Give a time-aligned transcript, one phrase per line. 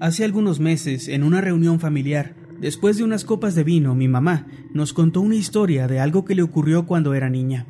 [0.00, 4.46] Hace algunos meses, en una reunión familiar, después de unas copas de vino, mi mamá
[4.72, 7.66] nos contó una historia de algo que le ocurrió cuando era niña.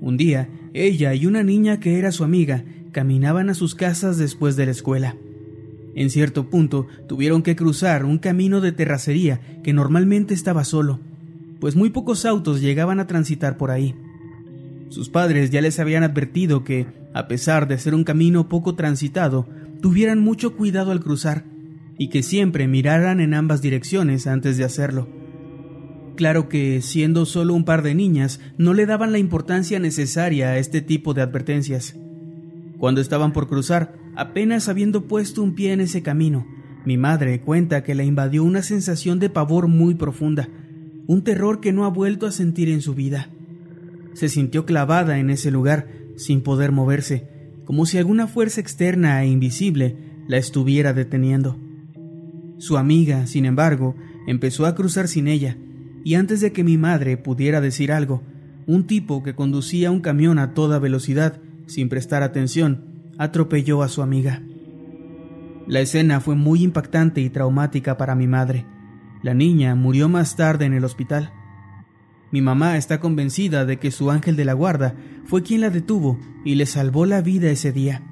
[0.00, 4.56] Un día, ella y una niña que era su amiga caminaban a sus casas después
[4.56, 5.16] de la escuela.
[5.94, 11.00] En cierto punto tuvieron que cruzar un camino de terracería que normalmente estaba solo,
[11.60, 13.94] pues muy pocos autos llegaban a transitar por ahí.
[14.88, 19.46] Sus padres ya les habían advertido que, a pesar de ser un camino poco transitado,
[19.84, 21.44] tuvieran mucho cuidado al cruzar
[21.98, 25.10] y que siempre miraran en ambas direcciones antes de hacerlo.
[26.16, 30.56] Claro que, siendo solo un par de niñas, no le daban la importancia necesaria a
[30.56, 31.96] este tipo de advertencias.
[32.78, 36.46] Cuando estaban por cruzar, apenas habiendo puesto un pie en ese camino,
[36.86, 40.48] mi madre cuenta que la invadió una sensación de pavor muy profunda,
[41.06, 43.28] un terror que no ha vuelto a sentir en su vida.
[44.14, 47.33] Se sintió clavada en ese lugar, sin poder moverse,
[47.64, 51.58] como si alguna fuerza externa e invisible la estuviera deteniendo.
[52.58, 53.94] Su amiga, sin embargo,
[54.26, 55.56] empezó a cruzar sin ella,
[56.04, 58.22] y antes de que mi madre pudiera decir algo,
[58.66, 62.84] un tipo que conducía un camión a toda velocidad, sin prestar atención,
[63.18, 64.42] atropelló a su amiga.
[65.66, 68.66] La escena fue muy impactante y traumática para mi madre.
[69.22, 71.32] La niña murió más tarde en el hospital.
[72.30, 74.94] Mi mamá está convencida de que su ángel de la guarda
[75.26, 78.02] fue quien la detuvo y le salvó la vida ese día.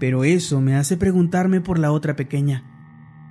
[0.00, 2.64] Pero eso me hace preguntarme por la otra pequeña.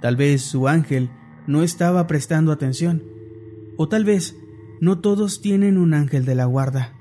[0.02, 1.10] Tal vez su ángel
[1.48, 3.04] no estaba prestando atención.
[3.78, 4.36] O tal vez
[4.82, 6.94] no todos tienen un ángel de la guarda.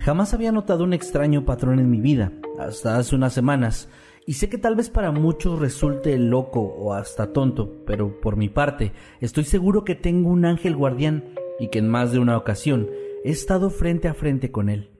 [0.00, 3.90] Jamás había notado un extraño patrón en mi vida, hasta hace unas semanas,
[4.28, 8.50] y sé que tal vez para muchos resulte loco o hasta tonto, pero por mi
[8.50, 12.90] parte estoy seguro que tengo un ángel guardián y que en más de una ocasión
[13.24, 14.90] he estado frente a frente con él.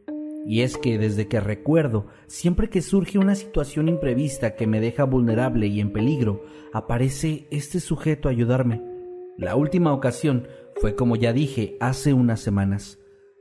[0.46, 5.04] Y es que desde que recuerdo, siempre que surge una situación imprevista que me deja
[5.04, 8.82] vulnerable y en peligro, aparece este sujeto a ayudarme.
[9.36, 10.48] La última ocasión
[10.80, 12.98] fue, como ya dije, hace unas semanas.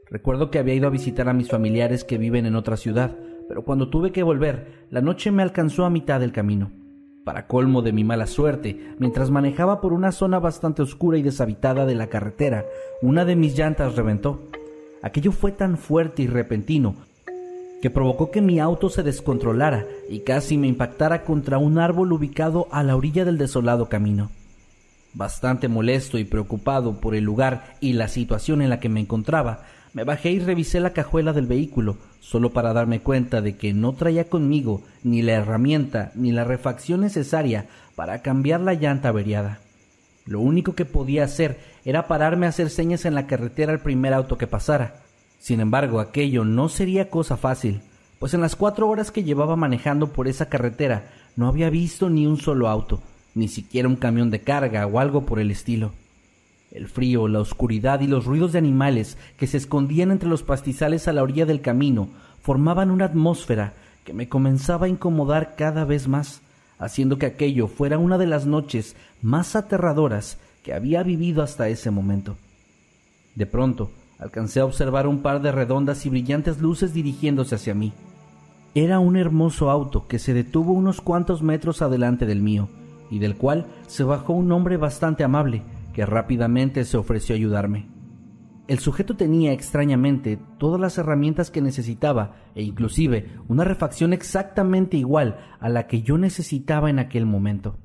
[0.09, 3.63] Recuerdo que había ido a visitar a mis familiares que viven en otra ciudad, pero
[3.63, 6.71] cuando tuve que volver, la noche me alcanzó a mitad del camino.
[7.23, 11.85] Para colmo de mi mala suerte, mientras manejaba por una zona bastante oscura y deshabitada
[11.85, 12.65] de la carretera,
[13.01, 14.39] una de mis llantas reventó.
[15.01, 16.95] Aquello fue tan fuerte y repentino
[17.81, 22.67] que provocó que mi auto se descontrolara y casi me impactara contra un árbol ubicado
[22.71, 24.31] a la orilla del desolado camino.
[25.13, 29.63] Bastante molesto y preocupado por el lugar y la situación en la que me encontraba,
[29.93, 33.93] me bajé y revisé la cajuela del vehículo, solo para darme cuenta de que no
[33.93, 39.59] traía conmigo ni la herramienta ni la refacción necesaria para cambiar la llanta averiada.
[40.25, 44.13] Lo único que podía hacer era pararme a hacer señas en la carretera al primer
[44.13, 44.97] auto que pasara.
[45.39, 47.81] Sin embargo, aquello no sería cosa fácil,
[48.19, 52.27] pues en las cuatro horas que llevaba manejando por esa carretera no había visto ni
[52.27, 53.01] un solo auto,
[53.37, 55.91] ni siquiera un camión de carga o algo por el estilo.
[56.71, 61.07] El frío, la oscuridad y los ruidos de animales que se escondían entre los pastizales
[61.07, 62.09] a la orilla del camino
[62.41, 63.73] formaban una atmósfera
[64.03, 66.41] que me comenzaba a incomodar cada vez más,
[66.79, 71.91] haciendo que aquello fuera una de las noches más aterradoras que había vivido hasta ese
[71.91, 72.37] momento.
[73.35, 77.93] De pronto, alcancé a observar un par de redondas y brillantes luces dirigiéndose hacia mí.
[78.75, 82.67] Era un hermoso auto que se detuvo unos cuantos metros adelante del mío,
[83.09, 85.63] y del cual se bajó un hombre bastante amable,
[85.93, 87.87] que rápidamente se ofreció a ayudarme.
[88.67, 95.39] El sujeto tenía extrañamente todas las herramientas que necesitaba e inclusive una refacción exactamente igual
[95.61, 97.77] a la que yo necesitaba en aquel momento.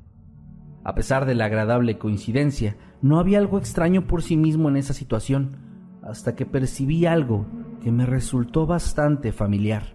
[0.83, 4.93] A pesar de la agradable coincidencia, no había algo extraño por sí mismo en esa
[4.93, 5.57] situación,
[6.03, 7.47] hasta que percibí algo
[7.81, 9.95] que me resultó bastante familiar.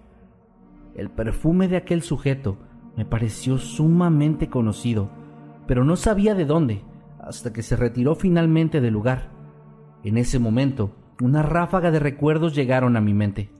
[0.95, 2.57] El perfume de aquel sujeto
[2.97, 5.09] me pareció sumamente conocido,
[5.67, 6.81] pero no sabía de dónde,
[7.19, 9.29] hasta que se retiró finalmente del lugar.
[10.03, 13.51] En ese momento, una ráfaga de recuerdos llegaron a mi mente.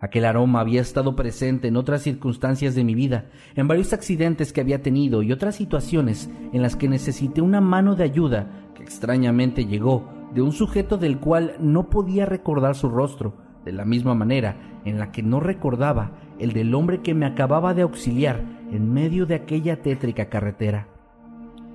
[0.00, 3.26] Aquel aroma había estado presente en otras circunstancias de mi vida,
[3.56, 7.94] en varios accidentes que había tenido y otras situaciones en las que necesité una mano
[7.94, 13.34] de ayuda que extrañamente llegó de un sujeto del cual no podía recordar su rostro,
[13.64, 17.74] de la misma manera en la que no recordaba el del hombre que me acababa
[17.74, 20.88] de auxiliar en medio de aquella tétrica carretera.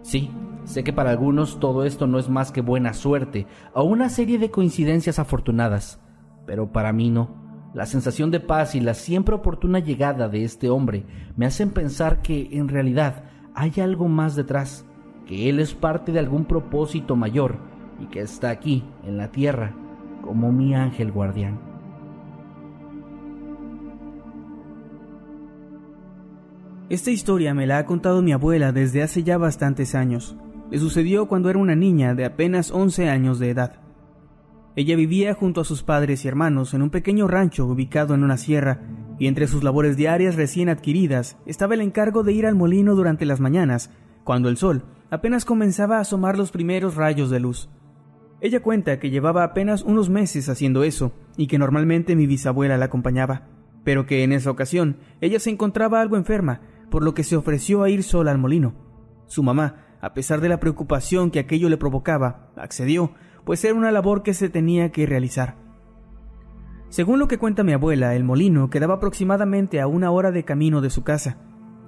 [0.02, 0.32] Sí,
[0.66, 4.38] sé que para algunos todo esto no es más que buena suerte o una serie
[4.38, 6.00] de coincidencias afortunadas,
[6.46, 7.42] pero para mí no.
[7.74, 11.06] La sensación de paz y la siempre oportuna llegada de este hombre
[11.36, 13.24] me hacen pensar que en realidad
[13.56, 14.86] hay algo más detrás,
[15.26, 17.58] que él es parte de algún propósito mayor
[18.00, 19.76] y que está aquí, en la tierra,
[20.22, 21.73] como mi ángel guardián.
[26.94, 30.38] Esta historia me la ha contado mi abuela desde hace ya bastantes años.
[30.70, 33.80] Le sucedió cuando era una niña de apenas 11 años de edad.
[34.76, 38.38] Ella vivía junto a sus padres y hermanos en un pequeño rancho ubicado en una
[38.38, 38.82] sierra,
[39.18, 43.26] y entre sus labores diarias recién adquiridas estaba el encargo de ir al molino durante
[43.26, 43.90] las mañanas,
[44.24, 47.72] cuando el sol apenas comenzaba a asomar los primeros rayos de luz.
[48.40, 52.86] Ella cuenta que llevaba apenas unos meses haciendo eso, y que normalmente mi bisabuela la
[52.86, 53.48] acompañaba,
[53.84, 56.62] pero que en esa ocasión ella se encontraba algo enferma,
[56.94, 58.76] por lo que se ofreció a ir sola al molino.
[59.26, 63.14] Su mamá, a pesar de la preocupación que aquello le provocaba, accedió,
[63.46, 65.56] pues era una labor que se tenía que realizar.
[66.90, 70.82] Según lo que cuenta mi abuela, el molino quedaba aproximadamente a una hora de camino
[70.82, 71.38] de su casa,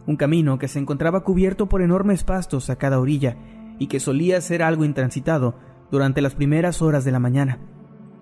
[0.08, 3.38] un camino que se encontraba cubierto por enormes pastos a cada orilla
[3.78, 5.54] y que solía ser algo intransitado
[5.92, 7.60] durante las primeras horas de la mañana,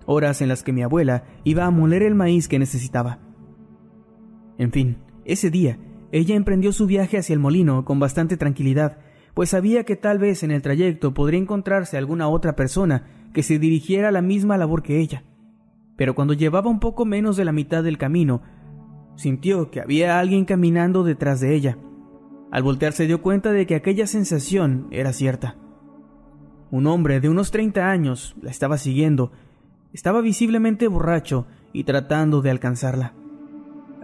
[0.04, 3.20] horas en las que mi abuela iba a moler el maíz que necesitaba.
[4.58, 5.78] En fin, ese día,
[6.14, 8.98] ella emprendió su viaje hacia el molino con bastante tranquilidad,
[9.34, 13.58] pues sabía que tal vez en el trayecto podría encontrarse alguna otra persona que se
[13.58, 15.24] dirigiera a la misma labor que ella.
[15.96, 18.42] Pero cuando llevaba un poco menos de la mitad del camino,
[19.16, 21.78] sintió que había alguien caminando detrás de ella.
[22.52, 25.56] Al voltear se dio cuenta de que aquella sensación era cierta.
[26.70, 29.32] Un hombre de unos 30 años la estaba siguiendo,
[29.92, 33.14] estaba visiblemente borracho y tratando de alcanzarla.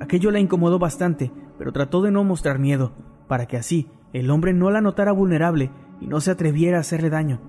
[0.01, 1.31] Aquello la incomodó bastante,
[1.61, 2.95] pero trató de no mostrar miedo,
[3.29, 5.71] para que así el hombre no la notara vulnerable
[6.01, 7.43] y no se atreviera a hacerle daño.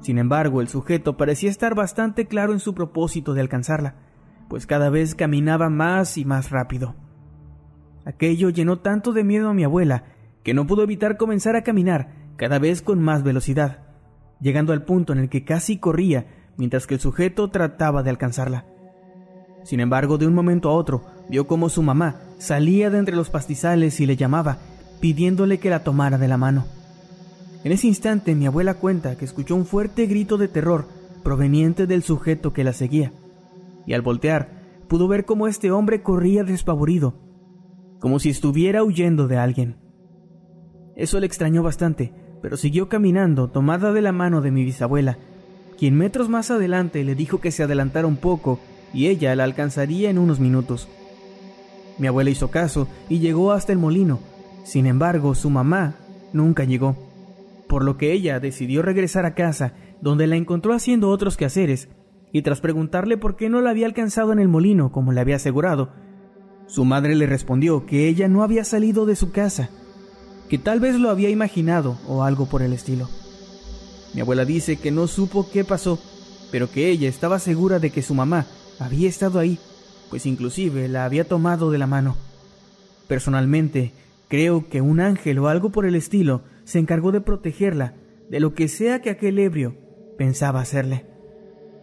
[0.00, 3.94] Sin embargo, el sujeto parecía estar bastante claro en su propósito de alcanzarla,
[4.48, 6.96] pues cada vez caminaba más y más rápido.
[8.04, 10.06] Aquello llenó tanto de miedo a mi abuela
[10.42, 13.86] que no pudo evitar comenzar a caminar cada vez con más velocidad,
[14.40, 18.66] llegando al punto en el que casi corría mientras que el sujeto trataba de alcanzarla.
[19.62, 23.30] Sin embargo, de un momento a otro, vio como su mamá salía de entre los
[23.30, 24.58] pastizales y le llamaba,
[25.00, 26.66] pidiéndole que la tomara de la mano.
[27.64, 30.86] En ese instante mi abuela cuenta que escuchó un fuerte grito de terror
[31.22, 33.12] proveniente del sujeto que la seguía,
[33.86, 37.14] y al voltear pudo ver cómo este hombre corría despavorido,
[37.98, 39.76] como si estuviera huyendo de alguien.
[40.94, 45.18] Eso le extrañó bastante, pero siguió caminando tomada de la mano de mi bisabuela,
[45.76, 48.60] quien metros más adelante le dijo que se adelantara un poco
[48.94, 50.88] y ella la alcanzaría en unos minutos.
[51.98, 54.20] Mi abuela hizo caso y llegó hasta el molino.
[54.64, 55.94] Sin embargo, su mamá
[56.32, 57.06] nunca llegó
[57.66, 61.88] por lo que ella decidió regresar a casa, donde la encontró haciendo otros quehaceres,
[62.32, 65.36] y tras preguntarle por qué no la había alcanzado en el molino como le había
[65.36, 65.90] asegurado,
[66.66, 69.70] su madre le respondió que ella no había salido de su casa,
[70.48, 73.08] que tal vez lo había imaginado o algo por el estilo.
[74.14, 75.98] Mi abuela dice que no supo qué pasó,
[76.50, 78.46] pero que ella estaba segura de que su mamá
[78.78, 79.58] había estado ahí,
[80.10, 82.16] pues inclusive la había tomado de la mano.
[83.08, 83.92] Personalmente,
[84.28, 87.94] creo que un ángel o algo por el estilo se encargó de protegerla
[88.28, 89.76] de lo que sea que aquel ebrio
[90.18, 91.06] pensaba hacerle.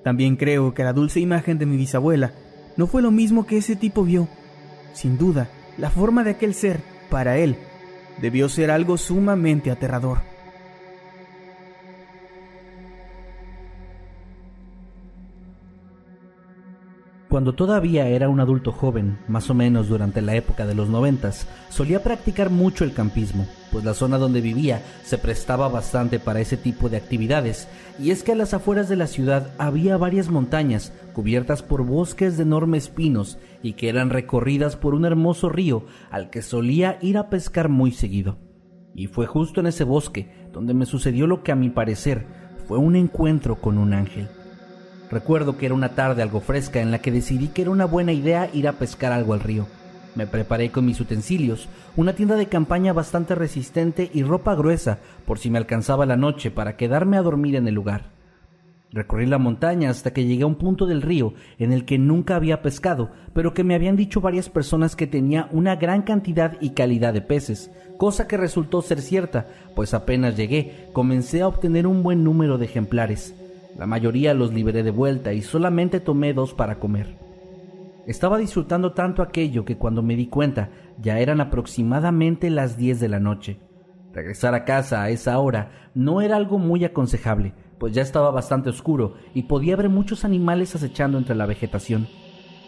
[0.04, 2.34] También creo que la dulce imagen de mi bisabuela
[2.76, 4.28] no fue lo mismo que ese tipo vio.
[4.94, 7.56] Sin duda, la forma de aquel ser, para él,
[8.22, 10.20] debió ser algo sumamente aterrador.
[17.34, 21.48] Cuando todavía era un adulto joven, más o menos durante la época de los noventas,
[21.70, 26.58] solía practicar mucho el campismo, pues la zona donde vivía se prestaba bastante para ese
[26.58, 30.94] tipo de actividades, y es que a las afueras de la ciudad había varias montañas
[31.14, 36.30] cubiertas por bosques de enormes pinos y que eran recorridas por un hermoso río al
[36.30, 38.38] que solía ir a pescar muy seguido.
[38.94, 42.28] Y fue justo en ese bosque donde me sucedió lo que a mi parecer
[42.68, 44.30] fue un encuentro con un ángel.
[45.12, 48.14] Recuerdo que era una tarde algo fresca en la que decidí que era una buena
[48.14, 49.68] idea ir a pescar algo al río.
[50.16, 55.40] Me preparé con mis utensilios, una tienda de campaña bastante resistente y ropa gruesa por
[55.40, 58.12] si me alcanzaba la noche para quedarme a dormir en el lugar.
[58.92, 62.36] Recorrí la montaña hasta que llegué a un punto del río en el que nunca
[62.36, 66.72] había pescado, pero que me habían dicho varias personas que tenía una gran cantidad y
[66.72, 72.04] calidad de peces, cosa que resultó ser cierta, pues apenas llegué comencé a obtener un
[72.04, 73.34] buen número de ejemplares.
[73.76, 77.18] La mayoría los liberé de vuelta y solamente tomé dos para comer.
[78.06, 80.70] Estaba disfrutando tanto aquello que cuando me di cuenta
[81.02, 83.60] ya eran aproximadamente las 10 de la noche.
[84.14, 88.70] Regresar a casa a esa hora no era algo muy aconsejable, pues ya estaba bastante
[88.70, 92.08] oscuro y podía ver muchos animales acechando entre la vegetación.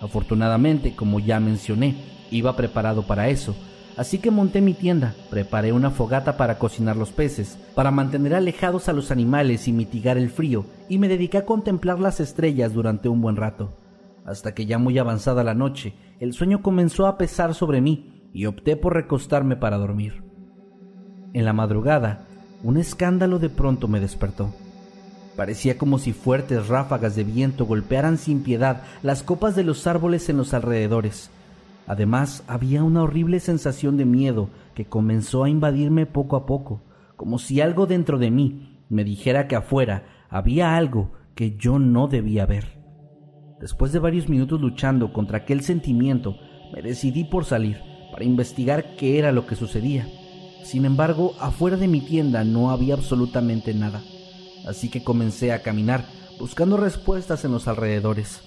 [0.02, 1.96] Afortunadamente, como ya mencioné,
[2.32, 3.56] iba preparado para eso,
[3.98, 8.90] Así que monté mi tienda, preparé una fogata para cocinar los peces, para mantener alejados
[8.90, 13.08] a los animales y mitigar el frío, y me dediqué a contemplar las estrellas durante
[13.08, 13.78] un buen rato,
[14.26, 18.48] hasta que ya muy avanzada la noche, el sueño comenzó a pesar sobre mí y
[18.48, 20.24] opté por recostarme para dormir.
[21.32, 22.26] En la madrugada,
[22.64, 24.54] un escándalo de pronto me despertó.
[25.38, 30.28] Parecía como si fuertes ráfagas de viento golpearan sin piedad las copas de los árboles
[30.30, 31.30] en los alrededores,
[31.88, 36.82] Además, había una horrible sensación de miedo que comenzó a invadirme poco a poco,
[37.16, 42.08] como si algo dentro de mí me dijera que afuera había algo que yo no
[42.08, 42.80] debía ver.
[43.60, 46.36] Después de varios minutos luchando contra aquel sentimiento,
[46.74, 47.78] me decidí por salir
[48.12, 50.08] para investigar qué era lo que sucedía.
[50.64, 54.02] Sin embargo, afuera de mi tienda no había absolutamente nada,
[54.68, 56.06] así que comencé a caminar
[56.40, 58.42] buscando respuestas en los alrededores.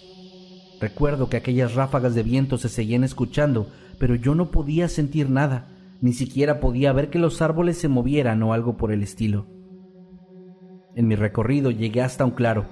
[0.80, 3.68] Recuerdo que aquellas ráfagas de viento se seguían escuchando,
[3.98, 5.68] pero yo no podía sentir nada,
[6.00, 9.46] ni siquiera podía ver que los árboles se movieran o algo por el estilo.
[10.94, 12.66] En mi recorrido llegué hasta un claro,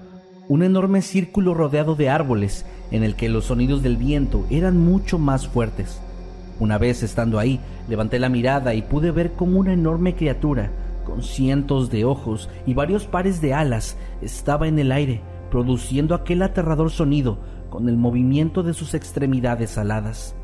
[0.49, 5.19] un enorme círculo rodeado de árboles en el que los sonidos del viento eran mucho
[5.19, 6.01] más fuertes.
[6.61, 10.71] Una vez estando ahí, levanté la mirada y pude ver como una enorme criatura,
[11.05, 15.21] con cientos de ojos y varios pares de alas, estaba en el aire,
[15.51, 17.39] produciendo aquel aterrador sonido
[17.77, 20.35] con el movimiento de sus extremidades aladas.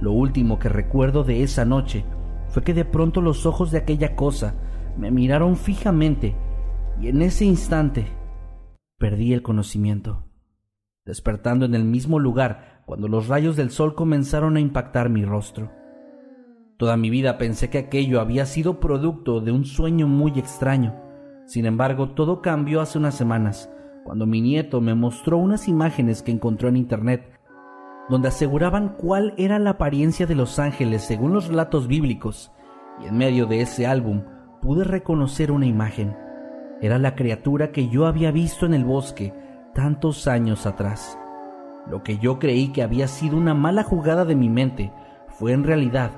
[0.00, 2.04] Lo último que recuerdo de esa noche
[2.46, 4.54] fue que de pronto los ojos de aquella cosa
[4.96, 6.36] me miraron fijamente
[7.00, 8.06] y en ese instante
[8.98, 10.30] perdí el conocimiento,
[11.04, 15.72] despertando en el mismo lugar cuando los rayos del sol comenzaron a impactar mi rostro.
[16.76, 20.94] Toda mi vida pensé que aquello había sido producto de un sueño muy extraño.
[21.46, 23.68] Sin embargo, todo cambió hace unas semanas,
[24.08, 27.30] cuando mi nieto me mostró unas imágenes que encontró en internet,
[28.08, 32.50] donde aseguraban cuál era la apariencia de los ángeles según los relatos bíblicos,
[33.02, 34.22] y en medio de ese álbum
[34.62, 36.16] pude reconocer una imagen.
[36.80, 39.34] Era la criatura que yo había visto en el bosque
[39.74, 41.18] tantos años atrás.
[41.86, 44.90] Lo que yo creí que había sido una mala jugada de mi mente
[45.26, 46.12] fue en realidad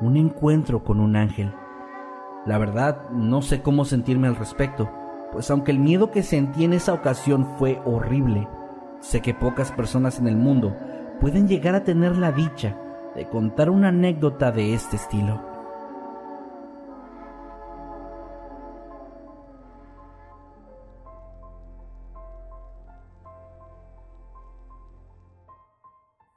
[0.00, 1.52] un encuentro con un ángel.
[2.44, 4.90] La verdad, no sé cómo sentirme al respecto
[5.32, 8.48] pues aunque el miedo que sentí en esa ocasión fue horrible,
[9.00, 10.76] sé que pocas personas en el mundo
[11.20, 12.76] pueden llegar a tener la dicha
[13.14, 15.42] de contar una anécdota de este estilo.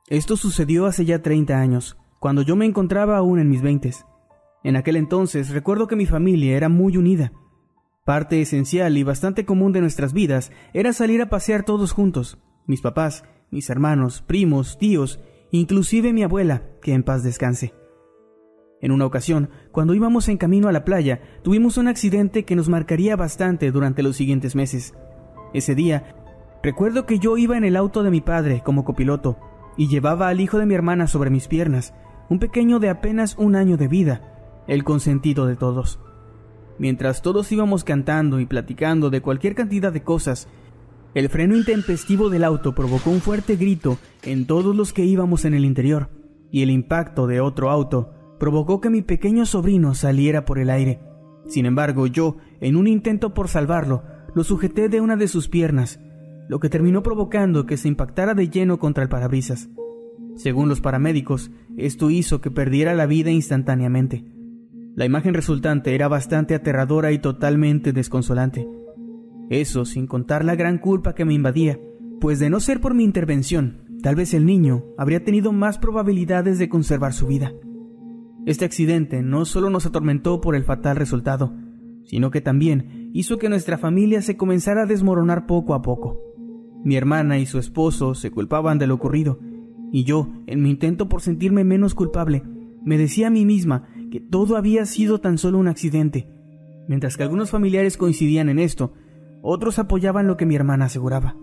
[0.08, 4.06] Esto sucedió hace ya 30 años, cuando yo me encontraba aún en mis veintes.
[4.64, 7.32] En aquel entonces recuerdo que mi familia era muy unida
[8.10, 12.82] Parte esencial y bastante común de nuestras vidas era salir a pasear todos juntos, mis
[12.82, 15.20] papás, mis hermanos, primos, tíos,
[15.52, 17.76] inclusive mi abuela, que en paz descanse.
[18.82, 22.68] En una ocasión, cuando íbamos en camino a la playa, tuvimos un accidente que nos
[22.68, 24.96] marcaría bastante durante los siguientes meses.
[25.54, 26.16] Ese día,
[26.64, 29.38] recuerdo que yo iba en el auto de mi padre como copiloto
[29.78, 31.94] y llevaba al hijo de mi hermana sobre mis piernas,
[32.28, 36.00] un pequeño de apenas un año de vida, el consentido de todos.
[36.80, 40.48] Mientras todos íbamos cantando y platicando de cualquier cantidad de cosas,
[41.14, 45.54] el freno intempestivo del auto provocó un fuerte grito en todos los que íbamos en
[45.54, 46.10] el interior,
[46.52, 51.00] y el impacto de otro auto provocó que mi pequeño sobrino saliera por el aire.
[51.48, 56.00] Sin embargo, yo, en un intento por salvarlo, lo sujeté de una de sus piernas,
[56.48, 59.70] lo que terminó provocando que se impactara de lleno contra el parabrisas.
[60.36, 64.24] Según los paramédicos, esto hizo que perdiera la vida instantáneamente.
[65.00, 68.68] La imagen resultante era bastante aterradora y totalmente desconsolante.
[69.50, 71.80] Eso sin contar la gran culpa que me invadía,
[72.20, 76.60] pues de no ser por mi intervención, tal vez el niño habría tenido más probabilidades
[76.60, 77.54] de conservar su vida.
[78.46, 81.56] Este accidente no solo nos atormentó por el fatal resultado,
[82.04, 86.20] sino que también hizo que nuestra familia se comenzara a desmoronar poco a poco.
[86.84, 89.40] Mi hermana y su esposo se culpaban de lo ocurrido,
[89.94, 92.44] y yo, en mi intento por sentirme menos culpable,
[92.84, 96.28] me decía a mí misma que todo había sido tan solo un accidente.
[96.88, 98.94] Mientras que algunos familiares coincidían en esto,
[99.42, 101.36] otros apoyaban lo que mi hermana aseguraba.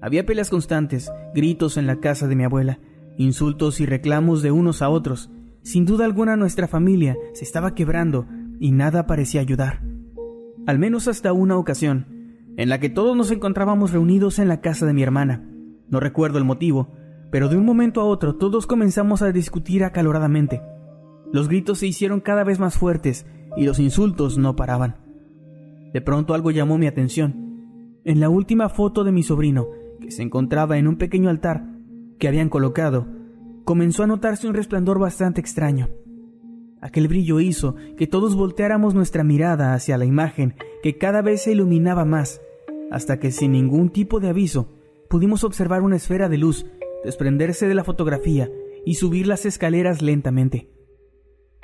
[0.00, 2.78] Había peleas constantes, gritos en la casa de mi abuela,
[3.16, 5.30] insultos y reclamos de unos a otros.
[5.62, 8.26] Sin duda alguna nuestra familia se estaba quebrando
[8.60, 9.82] y nada parecía ayudar.
[10.66, 12.06] Al menos hasta una ocasión,
[12.56, 15.48] en la que todos nos encontrábamos reunidos en la casa de mi hermana.
[15.88, 16.92] No recuerdo el motivo,
[17.30, 20.62] pero de un momento a otro todos comenzamos a discutir acaloradamente.
[21.32, 24.96] Los gritos se hicieron cada vez más fuertes y los insultos no paraban.
[25.92, 28.00] De pronto algo llamó mi atención.
[28.04, 29.66] En la última foto de mi sobrino,
[30.00, 31.64] que se encontraba en un pequeño altar
[32.18, 33.06] que habían colocado,
[33.64, 35.88] comenzó a notarse un resplandor bastante extraño.
[36.80, 41.52] Aquel brillo hizo que todos volteáramos nuestra mirada hacia la imagen que cada vez se
[41.52, 42.40] iluminaba más
[42.90, 44.72] hasta que sin ningún tipo de aviso
[45.10, 46.66] pudimos observar una esfera de luz
[47.04, 48.50] desprenderse de la fotografía
[48.84, 50.68] y subir las escaleras lentamente.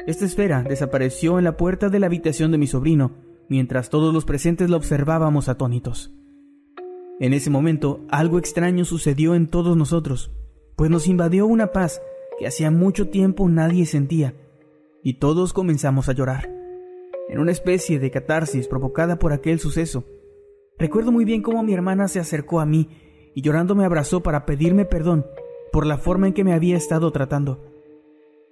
[0.07, 3.13] Esta esfera desapareció en la puerta de la habitación de mi sobrino,
[3.49, 6.13] mientras todos los presentes la observábamos atónitos.
[7.21, 10.31] En ese momento algo extraño sucedió en todos nosotros,
[10.77, 12.03] pues nos invadió una paz
[12.39, 14.35] que hacía mucho tiempo nadie sentía,
[15.03, 16.51] y todos comenzamos a llorar.
[17.29, 20.05] En una especie de catarsis provocada por aquel suceso,
[20.79, 22.89] Recuerdo muy bien cómo mi hermana se acercó a mí
[23.35, 25.25] y llorando me abrazó para pedirme perdón
[25.73, 27.74] por la forma en que me había estado tratando.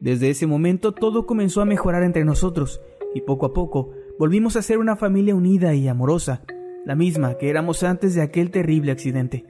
[0.03, 2.81] Desde ese momento todo comenzó a mejorar entre nosotros
[3.15, 6.43] y poco a poco volvimos a ser una familia unida y amorosa,
[6.85, 9.47] la misma que éramos antes de aquel terrible accidente.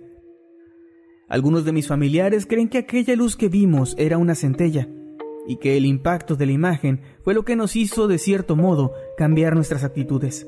[1.26, 4.90] Algunos de mis familiares creen que aquella luz que vimos era una centella
[5.46, 8.92] y que el impacto de la imagen fue lo que nos hizo de cierto modo
[9.16, 10.46] cambiar nuestras actitudes.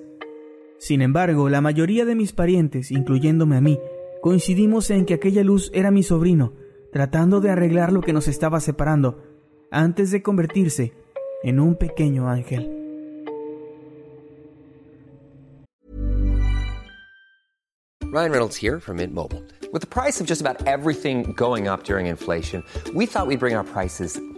[0.76, 3.80] Sin embargo, la mayoría de mis parientes, incluyéndome a mí,
[4.20, 6.52] coincidimos en que aquella luz era mi sobrino,
[6.92, 9.33] tratando de arreglar lo que nos estaba separando,
[9.74, 10.92] antes de convertirse
[11.42, 12.70] en un pequeño ángel.
[18.04, 19.42] Ryan Reynolds here from Mint Mobile.
[19.72, 22.62] With the price of just about everything going up during inflation,
[22.94, 24.20] we thought we'd bring our prices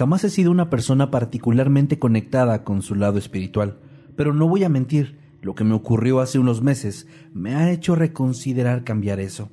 [0.00, 3.80] Jamás he sido una persona particularmente conectada con su lado espiritual,
[4.16, 7.94] pero no voy a mentir, lo que me ocurrió hace unos meses me ha hecho
[7.94, 9.50] reconsiderar cambiar eso.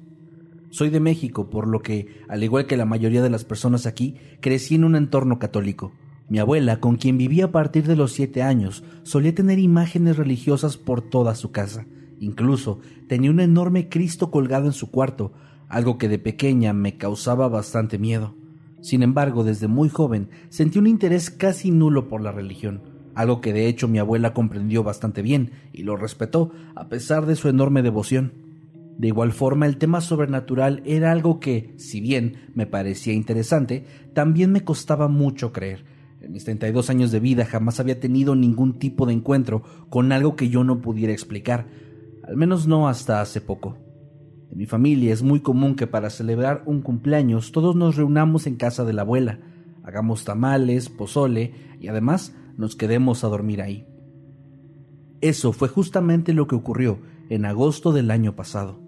[0.70, 4.16] Soy de México, por lo que, al igual que la mayoría de las personas aquí,
[4.40, 5.92] crecí en un entorno católico.
[6.30, 10.78] Mi abuela, con quien vivía a partir de los siete años, solía tener imágenes religiosas
[10.78, 11.88] por toda su casa.
[12.22, 12.80] Incluso
[13.10, 15.34] tenía un enorme Cristo colgado en su cuarto,
[15.68, 18.37] algo que de pequeña me causaba bastante miedo.
[18.82, 22.82] Sin embargo, desde muy joven sentí un interés casi nulo por la religión,
[23.16, 27.36] algo que de hecho mi abuela comprendió bastante bien y lo respetó a pesar de
[27.36, 28.34] su enorme devoción.
[28.98, 34.52] De igual forma, el tema sobrenatural era algo que, si bien me parecía interesante, también
[34.52, 35.86] me costaba mucho creer.
[36.22, 40.36] En mis 32 años de vida jamás había tenido ningún tipo de encuentro con algo
[40.36, 41.68] que yo no pudiera explicar,
[42.24, 43.78] al menos no hasta hace poco.
[44.52, 48.56] En mi familia es muy común que para celebrar un cumpleaños todos nos reunamos en
[48.56, 49.40] casa de la abuela,
[49.84, 53.86] hagamos tamales, pozole y además nos quedemos a dormir ahí.
[55.22, 58.80] Eso fue justamente lo que ocurrió en agosto del año pasado.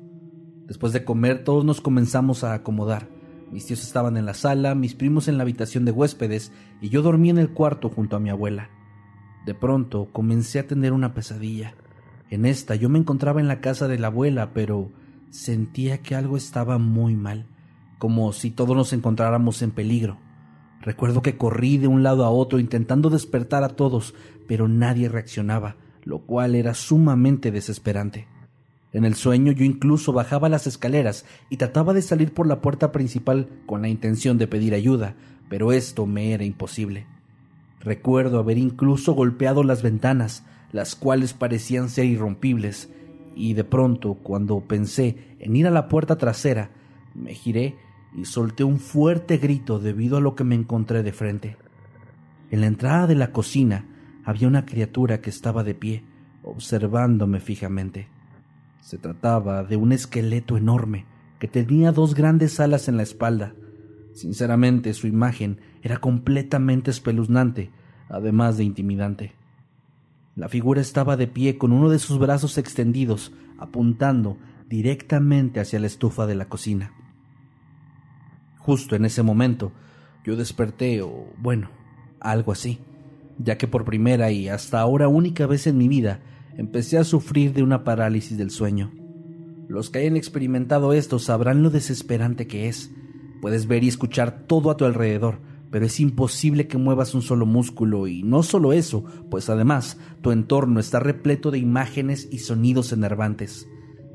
[0.68, 3.08] Después de comer todos nos comenzamos a acomodar.
[3.52, 7.02] Mis tíos estaban en la sala, mis primos en la habitación de huéspedes y yo
[7.02, 8.70] dormí en el cuarto junto a mi abuela.
[9.46, 11.74] De pronto comencé a tener una pesadilla.
[12.30, 14.92] En esta yo me encontraba en la casa de la abuela, pero
[15.30, 17.46] sentía que algo estaba muy mal,
[17.98, 20.18] como si todos nos encontráramos en peligro.
[20.82, 24.16] Recuerdo que corrí de un lado a otro intentando despertar a todos,
[24.48, 28.28] pero nadie reaccionaba, lo cual era sumamente desesperante.
[28.92, 32.92] En el sueño yo incluso bajaba las escaleras y trataba de salir por la puerta
[32.92, 35.16] principal con la intención de pedir ayuda,
[35.50, 37.06] pero esto me era imposible.
[37.82, 42.90] Recuerdo haber incluso golpeado las ventanas, las cuales parecían ser irrompibles,
[43.40, 46.72] y de pronto, cuando pensé en ir a la puerta trasera,
[47.16, 47.78] me giré
[48.14, 51.56] y solté un fuerte grito debido a lo que me encontré de frente.
[52.52, 53.86] En la entrada de la cocina
[54.26, 56.04] había una criatura que estaba de pie,
[56.44, 58.10] observándome fijamente.
[58.82, 61.06] Se trataba de un esqueleto enorme
[61.40, 63.54] que tenía dos grandes alas en la espalda.
[64.12, 67.72] Sinceramente, su imagen era completamente espeluznante,
[68.10, 69.39] además de intimidante.
[70.40, 74.38] La figura estaba de pie con uno de sus brazos extendidos, apuntando
[74.70, 76.94] directamente hacia la estufa de la cocina.
[78.58, 79.74] Justo en ese momento,
[80.24, 81.70] yo desperté, o bueno,
[82.22, 82.80] algo así,
[83.38, 86.22] ya que por primera y hasta ahora única vez en mi vida
[86.56, 88.94] empecé a sufrir de una parálisis del sueño.
[89.68, 92.92] Los que hayan experimentado esto sabrán lo desesperante que es.
[93.42, 97.46] Puedes ver y escuchar todo a tu alrededor, pero es imposible que muevas un solo
[97.46, 102.92] músculo y no solo eso, pues además tu entorno está repleto de imágenes y sonidos
[102.92, 103.68] enervantes.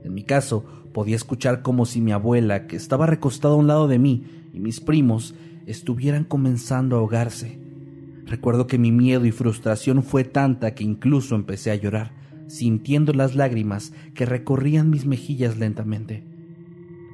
[0.02, 3.88] En mi caso, podía escuchar como si mi abuela, que estaba recostada a un lado
[3.88, 5.34] de mí, y mis primos
[5.66, 7.58] estuvieran comenzando a ahogarse.
[8.26, 12.12] Recuerdo que mi miedo y frustración fue tanta que incluso empecé a llorar,
[12.48, 16.34] sintiendo las lágrimas que recorrían mis mejillas lentamente.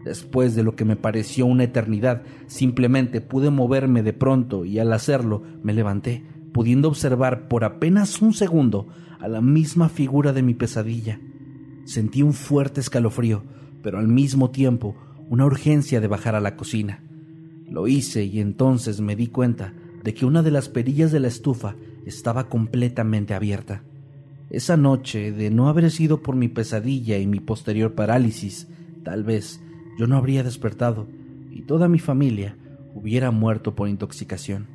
[0.04, 4.92] Después de lo que me pareció una eternidad, simplemente pude moverme de pronto y al
[4.92, 10.54] hacerlo me levanté, pudiendo observar por apenas un segundo a la misma figura de mi
[10.54, 11.20] pesadilla.
[11.84, 13.42] Sentí un fuerte escalofrío,
[13.82, 14.96] pero al mismo tiempo
[15.28, 17.02] una urgencia de bajar a la cocina.
[17.68, 21.28] Lo hice y entonces me di cuenta de que una de las perillas de la
[21.28, 23.84] estufa estaba completamente abierta.
[24.48, 28.66] Esa noche, de no haber sido por mi pesadilla y mi posterior parálisis,
[29.04, 29.60] tal vez
[30.00, 31.08] yo no habría despertado
[31.50, 32.56] y toda mi familia
[32.94, 34.66] hubiera muerto por intoxicación.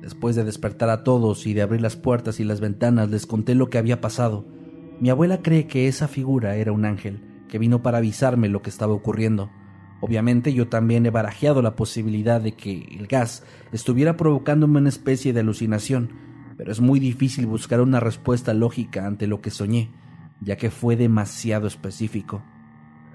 [0.00, 3.54] Después de despertar a todos y de abrir las puertas y las ventanas, les conté
[3.54, 4.44] lo que había pasado.
[4.98, 8.70] Mi abuela cree que esa figura era un ángel que vino para avisarme lo que
[8.70, 9.52] estaba ocurriendo.
[10.00, 15.32] Obviamente yo también he barajeado la posibilidad de que el gas estuviera provocándome una especie
[15.32, 16.10] de alucinación,
[16.56, 19.92] pero es muy difícil buscar una respuesta lógica ante lo que soñé,
[20.40, 22.42] ya que fue demasiado específico.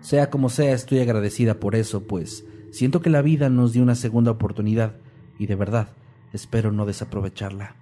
[0.01, 3.95] Sea como sea, estoy agradecida por eso, pues siento que la vida nos dio una
[3.95, 4.95] segunda oportunidad
[5.39, 5.89] y de verdad
[6.33, 7.75] espero no desaprovecharla.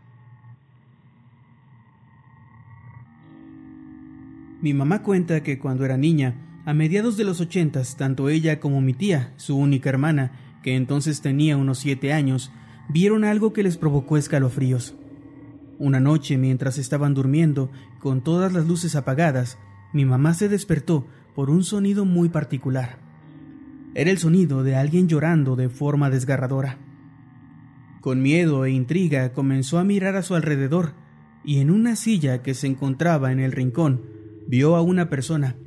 [4.61, 8.81] Mi mamá cuenta que cuando era niña, a mediados de los ochentas, tanto ella como
[8.81, 10.31] mi tía, su única hermana,
[10.63, 12.51] que entonces tenía unos siete años,
[12.89, 14.95] vieron algo que les provocó escalofríos.
[15.77, 19.59] Una noche, mientras estaban durmiendo, con todas las luces apagadas,
[19.93, 22.97] mi mamá se despertó por un sonido muy particular.
[23.93, 26.77] Era el sonido de alguien llorando de forma desgarradora.
[28.01, 30.93] Con miedo e intriga comenzó a mirar a su alrededor
[31.43, 34.01] y en una silla que se encontraba en el rincón
[34.47, 35.57] vio a una persona,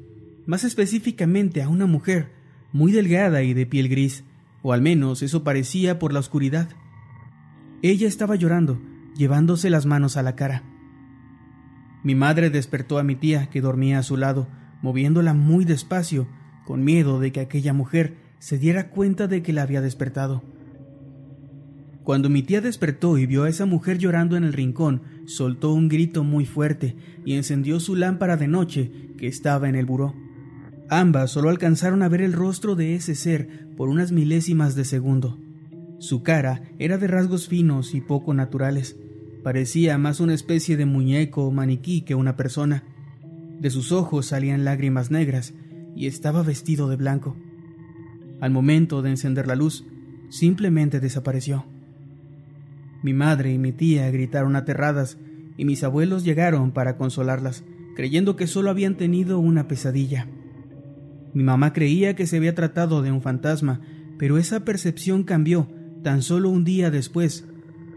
[0.46, 2.32] más específicamente a una mujer,
[2.72, 4.24] muy delgada y de piel gris,
[4.62, 6.70] o al menos eso parecía por la oscuridad.
[7.82, 8.80] Ella estaba llorando,
[9.16, 10.62] llevándose las manos a la cara.
[12.02, 14.48] Mi madre despertó a mi tía, que dormía a su lado,
[14.82, 16.28] moviéndola muy despacio,
[16.64, 20.42] con miedo de que aquella mujer se diera cuenta de que la había despertado.
[22.04, 25.88] Cuando mi tía despertó y vio a esa mujer llorando en el rincón, soltó un
[25.88, 30.14] grito muy fuerte y encendió su lámpara de noche que estaba en el buró.
[30.88, 35.38] Ambas solo alcanzaron a ver el rostro de ese ser por unas milésimas de segundo.
[35.98, 38.96] Su cara era de rasgos finos y poco naturales.
[39.42, 42.84] Parecía más una especie de muñeco o maniquí que una persona.
[43.60, 45.54] De sus ojos salían lágrimas negras
[45.96, 47.36] y estaba vestido de blanco.
[48.40, 49.84] Al momento de encender la luz,
[50.28, 51.64] simplemente desapareció.
[53.02, 55.18] Mi madre y mi tía gritaron aterradas
[55.56, 57.64] y mis abuelos llegaron para consolarlas,
[57.96, 60.28] creyendo que solo habían tenido una pesadilla.
[61.34, 63.80] Mi mamá creía que se había tratado de un fantasma,
[64.18, 65.68] pero esa percepción cambió
[66.02, 67.44] tan solo un día después,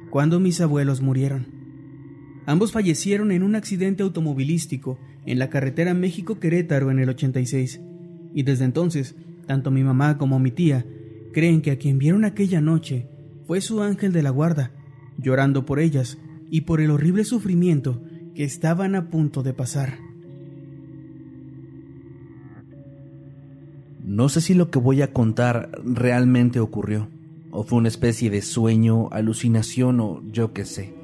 [0.09, 1.47] cuando mis abuelos murieron.
[2.47, 7.81] Ambos fallecieron en un accidente automovilístico en la carretera México-Querétaro en el 86,
[8.33, 10.85] y desde entonces, tanto mi mamá como mi tía
[11.33, 13.07] creen que a quien vieron aquella noche
[13.45, 14.71] fue su ángel de la guarda,
[15.17, 16.17] llorando por ellas
[16.49, 18.01] y por el horrible sufrimiento
[18.35, 19.97] que estaban a punto de pasar.
[24.03, 27.09] No sé si lo que voy a contar realmente ocurrió,
[27.51, 31.00] o fue una especie de sueño, alucinación o yo qué sé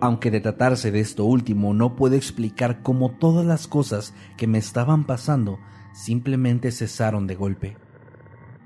[0.00, 4.58] Aunque de tratarse de esto último no puedo explicar cómo todas las cosas que me
[4.58, 5.58] estaban pasando
[5.92, 7.76] simplemente cesaron de golpe.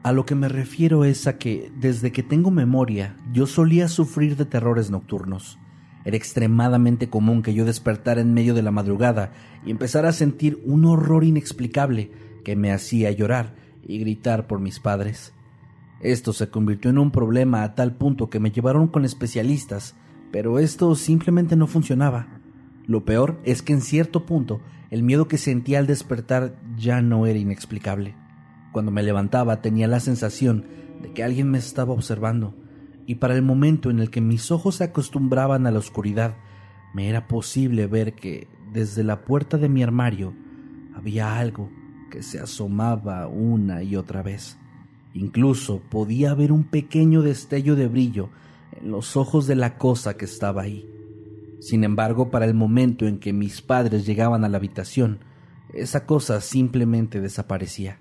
[0.05, 4.37] A lo que me refiero es a que desde que tengo memoria yo solía sufrir
[4.37, 5.59] de terrores nocturnos.
[6.05, 9.33] Era extremadamente común que yo despertara en medio de la madrugada
[9.65, 12.13] y empezara a sentir un horror inexplicable
[12.45, 15.33] que me hacía llorar y gritar por mis padres.
[16.01, 19.97] Esto se convirtió en un problema a tal punto que me llevaron con especialistas,
[20.31, 22.41] pero esto simplemente no funcionaba.
[22.87, 24.61] Lo peor es que en cierto punto
[24.91, 28.15] el miedo que sentía al despertar ya no era inexplicable.
[28.73, 30.67] Cuando me levantaba tenía la sensación
[31.03, 32.55] de que alguien me estaba observando,
[33.07, 36.37] y para el momento en el que mis ojos se acostumbraban a la oscuridad,
[36.95, 40.35] me era posible ver que desde la puerta de mi armario
[40.95, 41.71] había algo
[42.11, 44.57] que se asomaba una y otra vez.
[45.13, 48.31] Incluso podía ver un pequeño destello de brillo
[48.85, 50.89] los ojos de la cosa que estaba ahí.
[51.61, 55.21] Sin embargo, para el momento en que mis padres llegaban a la habitación,
[55.73, 57.99] esa cosa simplemente desaparecía.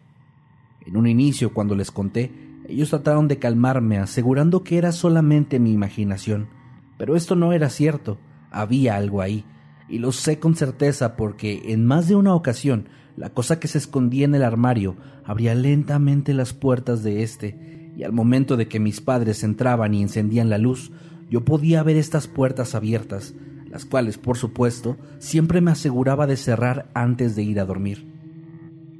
[0.85, 2.31] En un inicio, cuando les conté,
[2.67, 6.49] ellos trataron de calmarme, asegurando que era solamente mi imaginación.
[6.97, 8.17] Pero esto no era cierto,
[8.51, 9.45] había algo ahí,
[9.87, 13.77] y lo sé con certeza porque en más de una ocasión la cosa que se
[13.77, 18.79] escondía en el armario abría lentamente las puertas de éste, y al momento de que
[18.79, 20.91] mis padres entraban y encendían la luz,
[21.29, 23.33] yo podía ver estas puertas abiertas,
[23.69, 28.05] las cuales, por supuesto, siempre me aseguraba de cerrar antes de ir a dormir.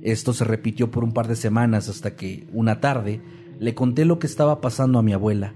[0.02, 3.22] Esto se repitió por un par de semanas hasta que, una tarde,
[3.60, 5.54] le conté lo que estaba pasando a mi abuela.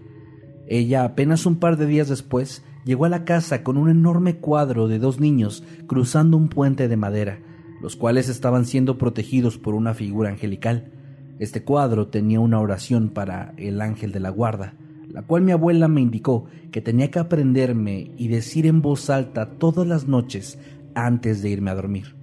[0.68, 4.88] Ella, apenas un par de días después, llegó a la casa con un enorme cuadro
[4.88, 7.40] de dos niños cruzando un puente de madera,
[7.82, 10.92] los cuales estaban siendo protegidos por una figura angelical.
[11.40, 14.74] Este cuadro tenía una oración para el ángel de la guarda,
[15.10, 19.52] la cual mi abuela me indicó que tenía que aprenderme y decir en voz alta
[19.58, 20.58] todas las noches
[20.96, 22.16] antes de irme a dormir.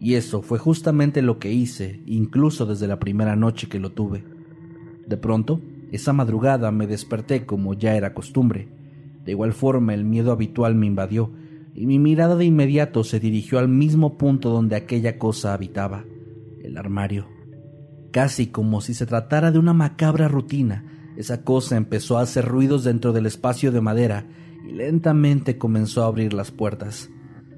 [0.00, 4.24] Y eso fue justamente lo que hice, incluso desde la primera noche que lo tuve.
[5.06, 5.60] De pronto,
[5.92, 8.68] esa madrugada me desperté como ya era costumbre.
[9.24, 11.30] De igual forma el miedo habitual me invadió,
[11.74, 16.04] y mi mirada de inmediato se dirigió al mismo punto donde aquella cosa habitaba,
[16.62, 17.39] el armario.
[18.12, 20.84] Casi como si se tratara de una macabra rutina,
[21.16, 24.26] esa cosa empezó a hacer ruidos dentro del espacio de madera
[24.68, 27.10] y lentamente comenzó a abrir las puertas.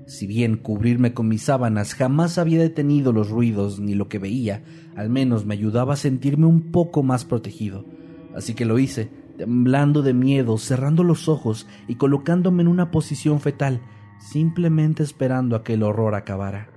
[0.06, 4.62] Si bien cubrirme con mis sábanas jamás había detenido los ruidos ni lo que veía,
[4.94, 7.86] al menos me ayudaba a sentirme un poco más protegido.
[8.34, 13.40] Así que lo hice, temblando de miedo, cerrando los ojos y colocándome en una posición
[13.40, 13.80] fetal,
[14.18, 16.68] simplemente esperando a que el horror acabara.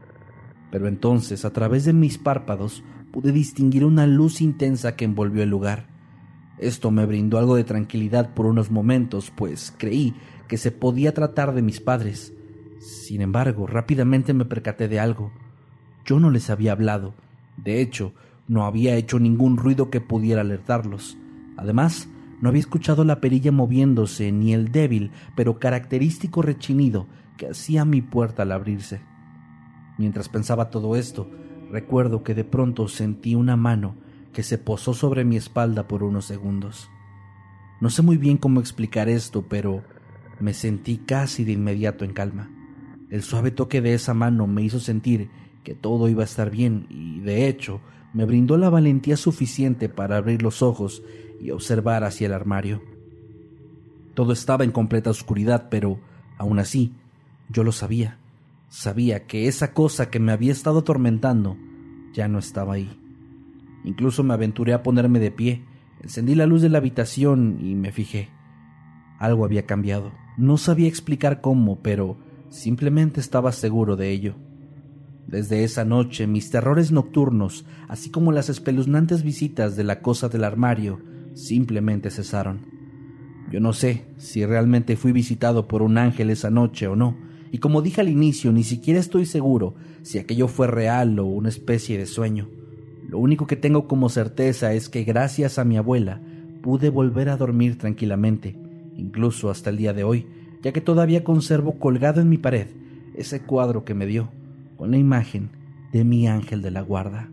[0.71, 2.83] Pero entonces, a través de mis párpados,
[3.15, 5.87] pude distinguir una luz intensa que envolvió el lugar.
[6.57, 10.13] Esto me brindó algo de tranquilidad por unos momentos, pues creí
[10.49, 12.33] que se podía tratar de mis padres.
[12.81, 15.31] Sin embargo, rápidamente me percaté de algo.
[16.03, 17.13] Yo no les había hablado.
[17.55, 18.11] De hecho,
[18.49, 21.17] no había hecho ningún ruido que pudiera alertarlos.
[21.55, 22.09] Además,
[22.41, 28.01] no había escuchado la perilla moviéndose ni el débil pero característico rechinido que hacía mi
[28.01, 28.99] puerta al abrirse.
[29.97, 31.29] Mientras pensaba todo esto,
[31.75, 33.95] recuerdo que de pronto sentí una mano
[34.31, 36.89] que se posó sobre mi espalda por unos segundos.
[37.81, 39.83] No sé muy bien cómo explicar esto, pero
[40.39, 42.49] me sentí casi de inmediato en calma.
[43.09, 45.29] El suave toque de esa mano me hizo sentir
[45.65, 47.81] que todo iba a estar bien y, de hecho,
[48.13, 51.03] me brindó la valentía suficiente para abrir los ojos
[51.41, 52.81] y observar hacia el armario.
[54.13, 55.99] Todo estaba en completa oscuridad, pero,
[56.37, 56.93] aún así,
[57.49, 58.17] yo lo sabía.
[58.75, 61.57] Sabía que esa cosa que me había estado atormentando
[62.13, 62.89] ya no estaba ahí.
[63.83, 65.63] Incluso me aventuré a ponerme de pie,
[66.01, 68.29] encendí la luz de la habitación y me fijé.
[69.19, 70.11] Algo había cambiado.
[70.37, 72.17] No sabía explicar cómo, pero
[72.49, 74.35] Simplemente estaba seguro de ello.
[75.27, 80.43] Desde esa noche mis terrores nocturnos, así como las espeluznantes visitas de la cosa del
[80.45, 81.01] armario,
[81.33, 82.67] simplemente cesaron.
[83.51, 87.17] Yo no sé si realmente fui visitado por un ángel esa noche o no,
[87.55, 91.47] y como dije al inicio, ni siquiera estoy seguro si aquello fue real o una
[91.47, 92.49] especie de sueño.
[93.07, 96.21] Lo único que tengo como certeza es que gracias a mi abuela
[96.61, 98.57] pude volver a dormir tranquilamente,
[98.97, 100.27] incluso hasta el día de hoy,
[100.63, 102.67] ya que todavía conservo colgado en mi pared
[103.15, 104.33] ese cuadro que me dio
[104.75, 105.49] con la imagen
[105.93, 107.31] de mi ángel de la guarda.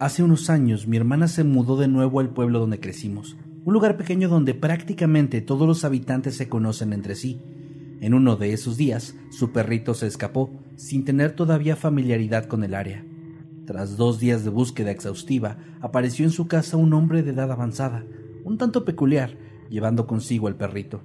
[0.00, 3.96] Hace unos años mi hermana se mudó de nuevo al pueblo donde crecimos, un lugar
[3.96, 7.40] pequeño donde prácticamente todos los habitantes se conocen entre sí.
[8.00, 12.74] En uno de esos días, su perrito se escapó, sin tener todavía familiaridad con el
[12.74, 13.04] área.
[13.66, 18.04] Tras dos días de búsqueda exhaustiva, apareció en su casa un hombre de edad avanzada,
[18.44, 19.36] un tanto peculiar,
[19.68, 21.00] llevando consigo al perrito.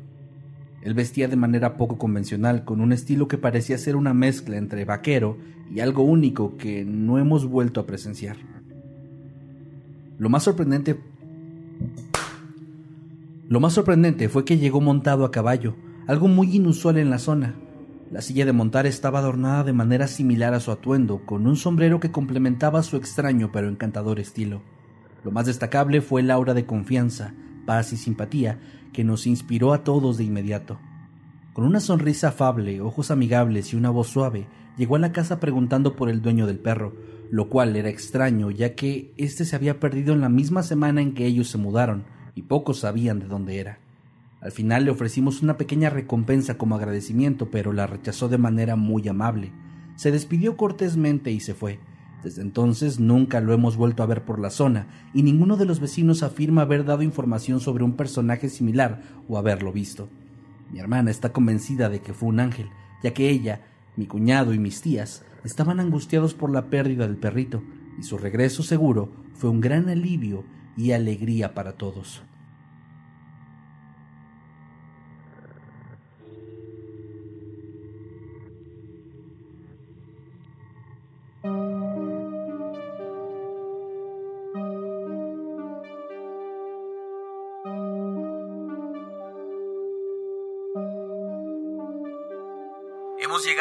[0.81, 4.85] Él vestía de manera poco convencional, con un estilo que parecía ser una mezcla entre
[4.85, 5.37] vaquero
[5.73, 8.37] y algo único que no hemos vuelto a presenciar.
[10.17, 10.99] Lo más sorprendente
[13.53, 15.75] lo más sorprendente fue que llegó montado a caballo,
[16.07, 17.53] algo muy inusual en la zona.
[18.09, 21.99] La silla de montar estaba adornada de manera similar a su atuendo, con un sombrero
[21.99, 24.63] que complementaba su extraño pero encantador estilo.
[25.23, 27.35] Lo más destacable fue el aura de confianza,
[27.67, 28.59] paz y simpatía
[28.91, 30.79] que nos inspiró a todos de inmediato.
[31.53, 35.95] Con una sonrisa afable, ojos amigables y una voz suave, llegó a la casa preguntando
[35.95, 36.95] por el dueño del perro,
[37.29, 41.13] lo cual era extraño ya que éste se había perdido en la misma semana en
[41.13, 42.05] que ellos se mudaron,
[42.36, 43.80] y pocos sabían de dónde era.
[44.41, 49.08] Al final le ofrecimos una pequeña recompensa como agradecimiento, pero la rechazó de manera muy
[49.08, 49.52] amable.
[49.96, 51.80] Se despidió cortésmente y se fue.
[52.24, 55.80] Desde entonces nunca lo hemos vuelto a ver por la zona, y ninguno de los
[55.80, 60.10] vecinos afirma haber dado información sobre un personaje similar o haberlo visto.
[60.72, 62.69] Mi hermana está convencida de que fue un ángel,
[63.04, 63.62] ya que ella,
[63.96, 67.62] mi cuñado y mis tías estaban angustiados por la pérdida del perrito,
[68.00, 70.43] y su regreso seguro fue un gran alivio
[70.77, 72.21] y alegría para todos.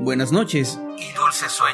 [0.00, 1.73] Buenas noches y dulces sueños.